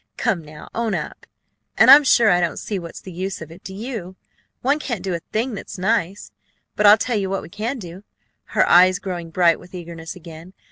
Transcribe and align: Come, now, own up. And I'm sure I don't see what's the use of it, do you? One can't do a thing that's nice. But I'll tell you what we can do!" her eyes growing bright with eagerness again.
Come, 0.17 0.41
now, 0.43 0.67
own 0.73 0.95
up. 0.95 1.27
And 1.77 1.91
I'm 1.91 2.03
sure 2.03 2.31
I 2.31 2.41
don't 2.41 2.57
see 2.57 2.79
what's 2.79 3.01
the 3.01 3.11
use 3.11 3.39
of 3.39 3.51
it, 3.51 3.63
do 3.63 3.71
you? 3.75 4.15
One 4.63 4.79
can't 4.79 5.03
do 5.03 5.13
a 5.13 5.19
thing 5.31 5.53
that's 5.53 5.77
nice. 5.77 6.31
But 6.75 6.87
I'll 6.87 6.97
tell 6.97 7.17
you 7.19 7.29
what 7.29 7.43
we 7.43 7.49
can 7.49 7.77
do!" 7.77 8.03
her 8.57 8.67
eyes 8.67 8.97
growing 8.97 9.29
bright 9.29 9.59
with 9.59 9.75
eagerness 9.75 10.15
again. 10.15 10.53